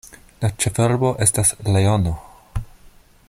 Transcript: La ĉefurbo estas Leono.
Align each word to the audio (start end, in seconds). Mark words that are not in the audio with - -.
La 0.45 0.49
ĉefurbo 0.63 1.11
estas 1.27 1.53
Leono. 1.75 2.17